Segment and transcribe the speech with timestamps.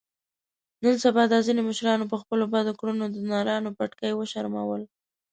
[0.83, 4.81] نن سبا دا ځنې مشرانو په خپلو بدو کړنو د نرانو پټکي و شرمول.